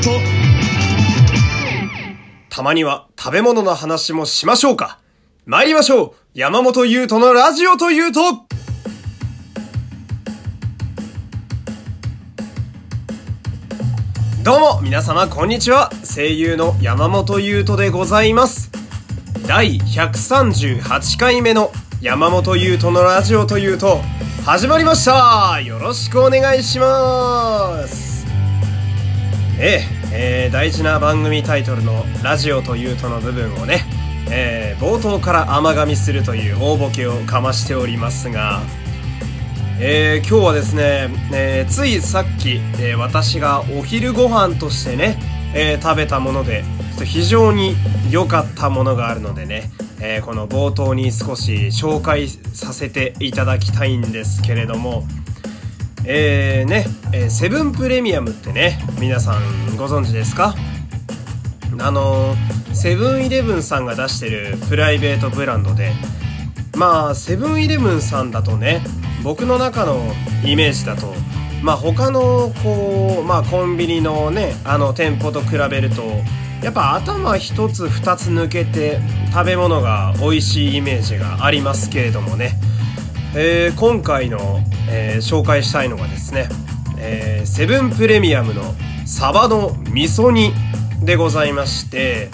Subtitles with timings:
[0.00, 0.10] と。
[2.48, 4.98] たまには食べ物の話もしましょうか。
[5.46, 6.12] 参りましょう。
[6.34, 8.20] 山本優斗のラジオというと。
[14.42, 15.90] どうも皆様こんにちは。
[16.02, 18.70] 声優の山本優斗でございます。
[19.46, 24.00] 第138回目の山本優斗のラジオというと
[24.44, 25.60] 始まりました。
[25.60, 28.09] よろしくお願いします。
[29.62, 29.82] え
[30.12, 33.84] えー、大事な番組タイトルのラジオというとの部分をね、
[34.30, 38.60] えー、冒頭から甘噛みするという大ボケをかましておりますが
[39.82, 45.18] えー、今日はですね、えー、ついさっき、えー、私がお昼ご飯としてね、
[45.54, 46.64] え食べたもので
[47.02, 47.76] 非常に
[48.10, 49.70] 良かったものがあるのでね、
[50.02, 55.04] えこの冒頭に少し紹介させていただきたいんですけれども
[56.12, 60.56] えーね、えセブンプレミアムってね皆さんご存知ですか？
[61.78, 62.34] あの
[62.72, 65.92] セブンイレブンさんが出してるプライベートブランドで
[66.76, 68.82] まあセブンイレブンさんだとね
[69.22, 70.02] 僕の中の
[70.44, 71.14] イメージだと
[71.62, 76.02] まあ他のこうまあコンビニのねあの店舗と比べると
[76.60, 78.98] やっぱ頭一つ二つ抜けて
[79.32, 82.58] 食べ物が美味しいイメージがありますけれどもね、
[83.32, 86.48] えー、今回の、えー、紹介したいのがですね、
[86.98, 88.74] えー、セブンプレミアムの
[89.06, 90.52] サバの味噌煮
[91.04, 92.28] でございまして、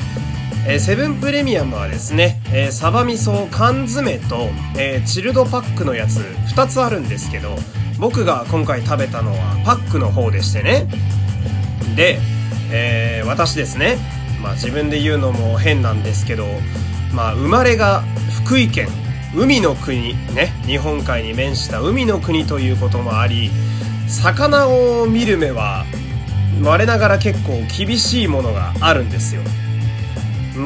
[0.66, 6.20] え、セブンプレミアムはですね、えー、サバ味噌缶詰と、え、チルドパックのやつ
[6.54, 7.56] 2つあるんですけど
[8.00, 10.86] 僕が今回食べたのはパックの方でしてね。
[11.94, 12.18] で、
[12.72, 13.98] え、私ですね
[14.42, 16.46] まあ自分で言うのも変なんですけど
[17.12, 18.02] まあ生まれが
[18.44, 18.88] 福井県
[19.36, 23.50] 海の国ね日本海に面した海の国ということもあり
[24.08, 25.84] 魚を見る目は
[26.62, 29.42] 我ながら結構厳しいものがあるんですよ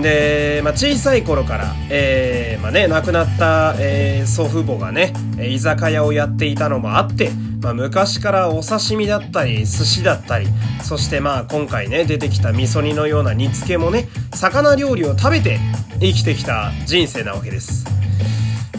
[0.03, 7.31] で、まあ、小さい頃から、えー、まあね、亡くなった、えー、祖父母がね、居酒屋をやっていたのもあって、
[7.61, 10.47] まあ、昔からお刺身だったり、寿司だったり、
[10.85, 15.59] そしてまあ今回ね、出てきた味噌煮のような煮付けもね、魚料理を食べて
[15.99, 17.85] 生きてきた人生なわけです。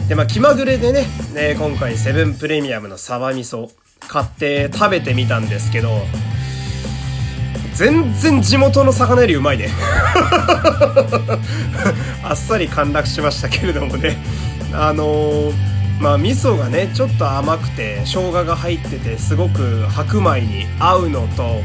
[0.08, 3.70] で、まあ気まぐれでね、ね今回セブンプレミアムのサバ味噌
[4.00, 6.02] 買って食べてみたんですけど、
[7.74, 9.68] 全然地元の魚よりうまいね。
[12.22, 14.18] あっさり陥落しましたけれどもね。
[14.74, 15.52] あのー、
[16.00, 21.62] まあ味噌がねちょっと甘くて生姜が入っててすごく白米に合うのと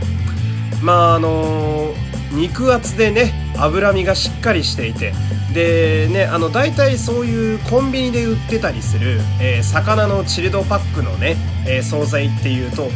[0.82, 1.96] まああのー、
[2.36, 5.14] 肉厚でね脂身がしっかりしていて
[5.54, 12.90] でねあの大体そういうコンビニで売ってたりする、えー、魚のチルドパックのね、えー、惣菜っていうと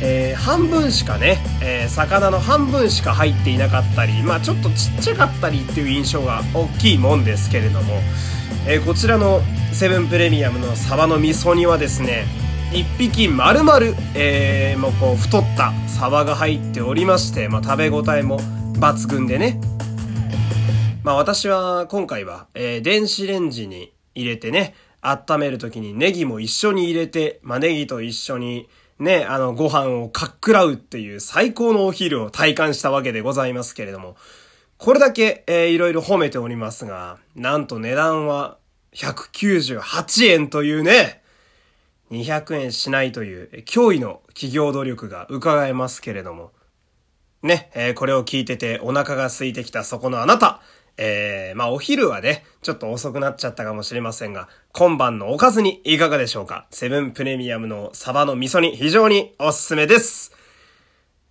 [0.00, 7.94] えー、半分しかね、えー、魚の半分しか入っていなかったり、まあちょっとちっちゃかったりっていう印象が大きいもんですけれども、
[8.66, 9.40] えー、こちらの
[9.72, 12.26] セブンプレミアムのサバの味噌煮はですね、
[12.72, 13.80] 一匹丸々、
[14.14, 18.38] えー、もうこう太ったサバが入っておりまして、まあ食べ応えも
[18.74, 19.60] 抜群でね。
[21.08, 34.18] まあ私は今回は、えー、電子レンジに入れてね、温める時にネギも一緒に入れて、まあネギと一緒にね、あの、ご飯をかっくらうっていう最高のお昼を体感したわけでございますけれども、
[34.76, 38.58] これだけ、えー、いろいろ褒めておりますが、なんと値段は
[38.92, 41.22] 198円というね、
[42.10, 46.52] 200円しないという驚異の企業努力が伺えますけれども、
[47.42, 50.60] ね、えー、これを聞いててお腹が空いてきたそこのあなた、
[50.98, 56.66] えー、まあお昼はね、ちょっと遅くなっちゃったかもしれませんが、今晩のおかずにいかがでしょうか？
[56.70, 60.32] セブンプレミアムのサバの味噌煮非常におすすめです。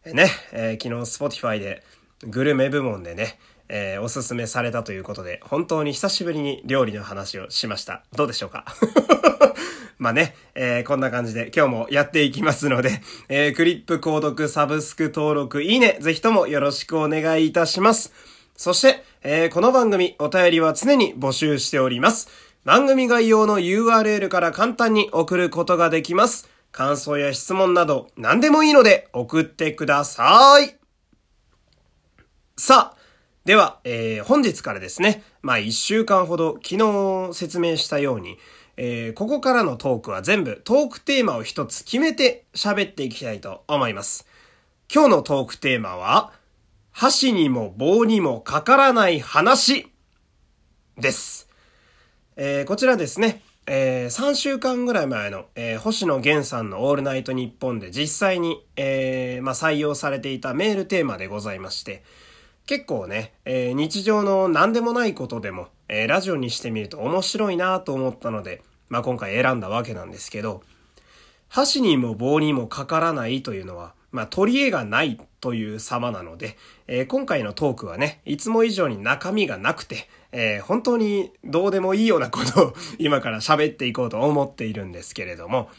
[0.05, 1.83] えー、ね、えー、昨日 Spotify で
[2.23, 3.39] グルメ部門でね、
[3.69, 8.03] えー、おすすめされたということで、本当に久しぶりに料理の話をしました。
[8.15, 8.63] どうでしょうか？
[9.99, 18.13] まあね、えー、こんな感じで今日もやっていきますので、えー、クリップ購読、サブスク登録、いいね、ぜひともよろしくお願いいたします。
[18.57, 22.27] そして、えー、この番組、お便りは常に募集しております。
[22.65, 26.49] 番組概要の URL から簡単に送ることができます。
[26.71, 30.75] 感想や質問など何でもいいので送ってください。
[32.57, 32.97] さあ、
[33.45, 38.39] では、えー、本日からですね、まあ一週間ほど昨日説明したように、
[38.75, 44.25] えー、ここからのトークは全部トークテーマを一つ決めて喋っていきたいと思います。
[44.91, 46.33] 今日のトークテーマは、
[46.99, 49.85] 箸にも棒にもかからない話
[50.97, 51.47] です。
[52.35, 62.01] えー、こちらですね、えー、3週間ぐらい前の、えー、星野源さんのオールナイトニッポンで実際に、えー、まあ、採用されていたメールテーマでございまして、
[62.65, 70.63] 結構ね、えー、日常の何でもないことでも、えー、ラジオにしてみると面白いなと思ったので、まあ、今回選んだわけなんですけど、
[71.47, 76.57] 箸にも棒にもかからないというのは、まあ、取り柄がないという様なので、
[76.87, 85.69] えー、今回のトークはね、いつも以上に中身がなくて、えー、本当にどうでもいいようなことを 今から喋っていこうと思っているんですけれども、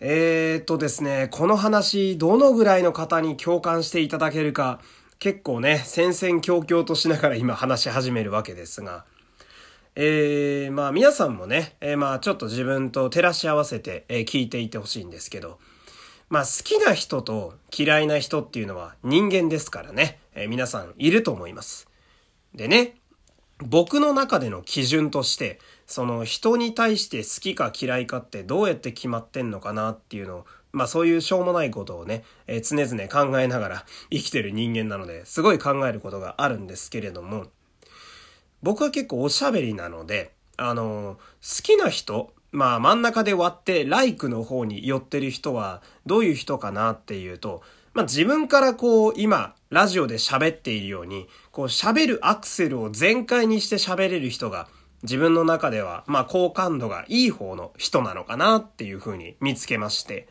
[0.00, 4.80] えー、っとですね、この話、どのぐらいの方に共感していただけるか、
[5.18, 9.04] 結構ね、戦々恐々としながら 今話し始めるわけですが、
[9.94, 15.58] えー、まあ皆さんもね、えー、まあちょっと自分と照らし合わせて、えー、聞いていてほしいんですけど、
[16.28, 21.88] まあ好きな人と嫌いな人っていうのは人間ですからね、えー、皆さんいると思います。
[22.54, 22.94] でね、
[23.58, 30.46] 僕の中での基準として、その人に対して好きか嫌いかってどうやって決まってんのかなっていうのを
[30.76, 37.46] まあそういうしょうもないことをね、えー、常々考えながら 生きてる人間なので、すごい考えることがあるんですけれども、
[38.62, 47.62] 僕は結構おしゃべりなので、あのー、好きな人、まあ真ん中で割って、ライクの方に寄ってる人は、どういう人かなっていうと、
[47.94, 54.68] まあ自分からこう、今、ラジオで喋っているように、こう喋るアクセルを全開にして喋れる人が、
[55.02, 60.28] 自分の中では、まあ好感度がいい方の人なのかなっていうふうに見つけまして、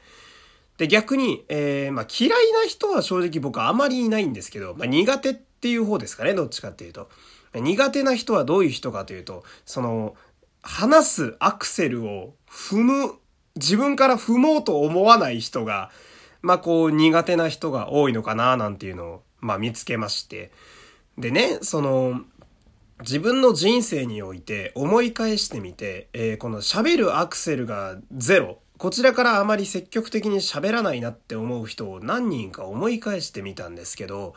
[0.77, 7.09] で、逆に、え、まあ、嫌いな人は正直僕あまりいないんですけど、まあ、苦手っていう方ですかね、どっちかっていうと。
[7.53, 10.15] 苦手な人はどういう人かというと、その、
[10.65, 13.13] 話すアクセルを踏む、
[13.55, 15.91] 自分から踏もうと思わない人が、
[16.41, 20.51] まあ、こう、苦手な人が多いのかな、なんていうのを、まあ、見つけまして。
[21.17, 22.21] でね、その、
[23.01, 34.35] 自分の人生において思い返してみて、えー、この喋るアクセルがゼロこちらからあまり積極的に喋らないなって思う人を何人か思い返してみたんですけど、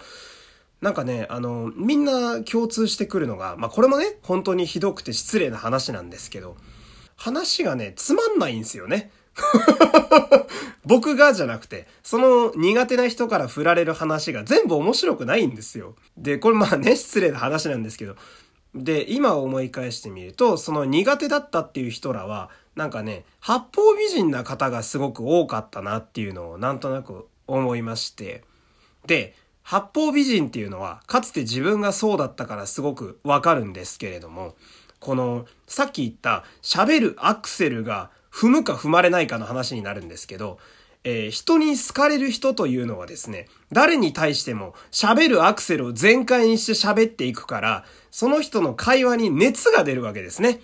[0.80, 6.56] なんかね、あの、みんな共通してくるのが、まあこれもね、本当にひどくて失礼な話なんですけど、
[7.16, 9.10] 話がね、つまんないんですよね。
[10.84, 15.94] 僕がじゃなくて、その苦手な人から振られる話が全部面白くないんですよ。
[16.16, 18.16] で、これまあね、失礼な話なんですけど、
[18.74, 28.44] で、今思い返してみると、その苦手だったっていう人らは、なんかね、八方美人な方がすごく多かったなっていうのをなんとなく思いまして。
[29.06, 29.34] で、
[29.69, 34.55] 八方美人っていうのは、かつて自分がそうだったからすごくわかるんですけれども、
[34.99, 40.59] この、さっき言った喋るアクセルが踏むか踏まれないかの話になるんですけど、
[41.05, 50.62] えー、人に好かれる人というのはですね、誰に対しても喋るアクセルを全開にして喋っていくから、その人の会話に熱が出るわけですね。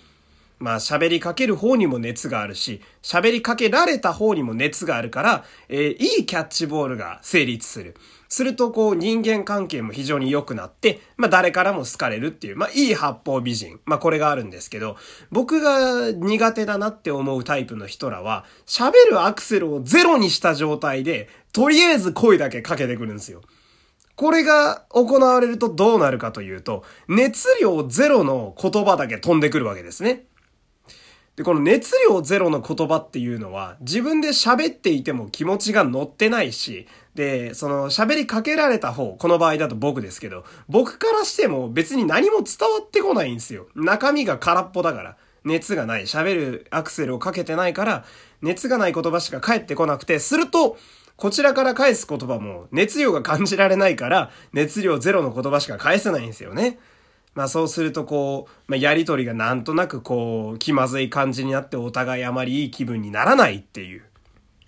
[0.57, 7.95] まあ喋りかける方にも熱があるし、喋りかけられた方にも熱があるから、えー、いいキャッチボールが成立する。
[8.35, 13.79] するとこう人間関係も非常に良くなって、まあ誰からも好かれるっていう、まあいい八方美人。
[13.85, 14.97] まあこれがあるんですけど、
[15.31, 23.41] 僕が苦手だなって思うタイプの人らは、喋るアクセルをゼロにした状態で、とりあえず声だけかけてくるんですよ。
[24.17, 30.25] これが行われるとどうなるかというと、熱量ゼロの言葉だけ飛んでくるわけですね。
[31.35, 43.67] で、この熱量ゼロの言葉っていうのは、自分で喋っていても気持ちが乗ってないし、で、その喋りかけられた方、この場合だと僕ですけど、僕からしても別に何も伝わってこないんですよ。
[43.75, 45.17] 中身が空っぽだから。
[45.43, 46.03] 熱がない。
[46.03, 48.05] 喋るアクセルをかけてないから、
[48.41, 50.77] 熱がない言葉しか返ってこなくて、すると、
[51.17, 56.79] こちらから返す言葉も熱量が感じられないから、熱量ゼロの言葉しか返せないんですよね。
[57.35, 64.01] まあそうするとこう、まあやりとりがなんとなくこう、気まずい感じになってお互いあまりいい気分にならないっていう。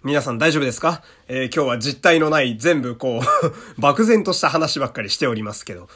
[0.03, 1.01] 皆さん大丈夫ですか？
[1.27, 5.89] えー、今日は実体のない全部こう漠然とした話ばっかりしておりますけど。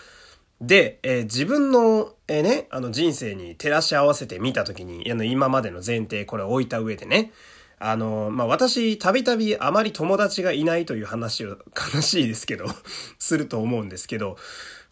[0.59, 7.31] で、えー、自分の、えー、ね、あの人生に照らし合わせてみたときに、あの今までの前提これを置いた上でね、
[7.79, 11.57] あの、まあ、私、たびたびあまり友達がいないという話を、
[11.95, 12.67] 悲しいですけど
[13.17, 14.37] すると思うんですけど、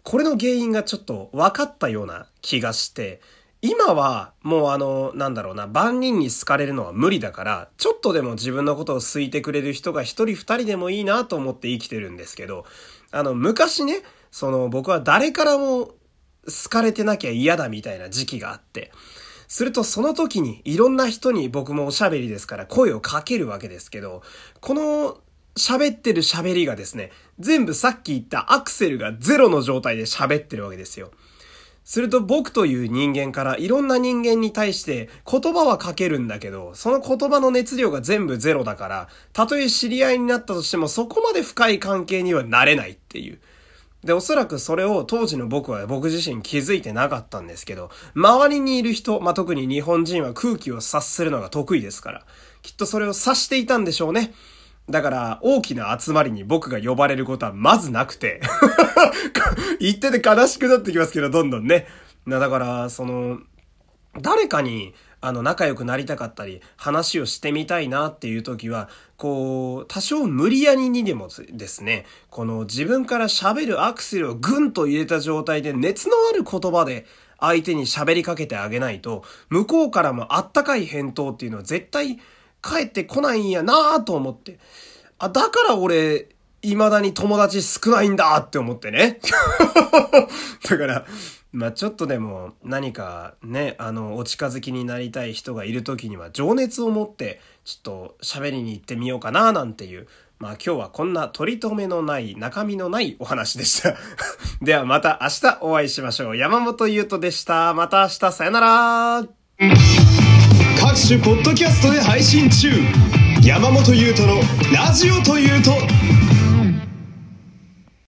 [0.04, 3.22] これの原因がちょっと分かったような気がして、
[3.62, 12.66] 今はもうあの、なんだろうな、万人に好かれるのは無理だから、ちょっとでも自分のことを好いてくれる人が一人二人でもいいなと思って生きてるんですけど、
[13.12, 14.02] あの、昔ね、
[14.32, 15.88] その僕は誰からも
[16.46, 18.92] 好かれてなきゃ嫌だみたいな時期があって、
[19.50, 24.22] するとその時にいろんな人に僕もおしゃべりですから声をかけるわけですけど、
[24.62, 25.18] この
[25.60, 31.12] 喋ってる喋りがですね、全部さっき言ったアクセルがゼロの状態で喋ってるわけですよ。
[31.84, 43.40] すると僕という人間からいろんな人間に対して言葉は書けるんだけど、その言葉の熱量が全部ゼロだから、たとえ知り合いになったとしてもそこまで深い関係にはなれないっていう。
[44.04, 52.26] で、おそらくそれを当時の僕は僕自身気づいてなかったんですけど、周りにいる人、まあ、特に日本人は空気を察するのが得意ですから、
[52.62, 54.34] きっとそれを察していたんでしょうね。
[54.90, 58.42] だから、大きな集まりに僕が呼ばれることはまずなくて
[59.80, 61.88] 言ってて悲しくなってきますけど、どんどんね。
[62.28, 63.40] だから、その、
[64.20, 77.06] 誰かに、あの、仲良くなりたかったり、話をしてみたいなっていう時は、こう、多少無理やりにでもですね、この自分から喋るアクセルをぐんと入れた状態で熱のある言葉で
[77.40, 82.20] 相手に喋りかけてあげないと、向こうからもあったかい返答っていうのは絶対
[82.62, 84.60] 帰ってこないんやなぁと思って。
[85.18, 86.30] あ、だから俺、
[86.62, 89.20] 未だに友達少ないんだって思ってね。
[90.70, 91.06] だから、
[91.52, 103.96] まあちょっとでも何かね、あの、お近づきになりたい人がいる時には情熱を持って、ちょっと喋りに行ってみようかななんていう、まあ今日はこんな取り留めのない、中身のないお話でした。
[104.62, 106.38] ではまた明日お会いしましょう。
[106.38, 107.74] 山本優斗でした。
[107.74, 109.24] また明日さよなら
[110.90, 112.72] 各種ポッドキャストで配信中。
[113.44, 114.42] 山本優斗の
[114.74, 115.74] ラジオというと